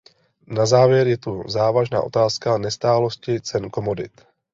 [0.47, 4.11] Na závěr je tu závažná otázka nestálosti cen komodit.